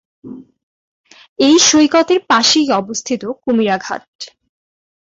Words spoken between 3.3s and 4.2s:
Kumira Ghat.